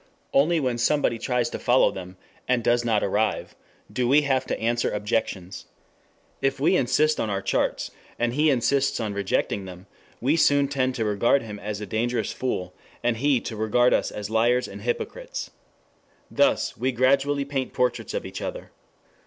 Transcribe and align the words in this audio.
Only 0.33 0.59
when 0.59 0.79
somebody 0.79 1.19
tries 1.19 1.51
to 1.51 1.59
follow 1.59 1.91
them, 1.91 2.17
and 2.47 2.63
does 2.63 2.83
not 2.83 3.03
arrive, 3.03 3.55
do 3.93 4.07
we 4.07 4.23
have 4.23 4.47
to 4.47 4.59
answer 4.59 4.89
objections. 4.91 5.67
If 6.41 6.59
we 6.59 6.75
insist 6.75 7.19
on 7.19 7.29
our 7.29 7.43
charts, 7.43 7.91
and 8.17 8.33
he 8.33 8.49
insists 8.49 8.99
on 8.99 9.13
rejecting 9.13 9.65
them, 9.65 9.85
we 10.19 10.37
soon 10.37 10.67
tend 10.69 10.95
to 10.95 11.05
regard 11.05 11.43
him 11.43 11.59
as 11.59 11.81
a 11.81 11.85
dangerous 11.85 12.33
fool, 12.33 12.73
and 13.03 13.17
he 13.17 13.39
to 13.41 13.55
regard 13.55 13.93
us 13.93 14.09
as 14.09 14.31
liars 14.31 14.67
and 14.67 14.81
hypocrites. 14.81 15.51
Thus 16.31 16.75
we 16.75 16.91
gradually 16.91 17.45
paint 17.45 17.71
portraits 17.71 18.15
of 18.15 18.25
each 18.25 18.41
other. 18.41 18.71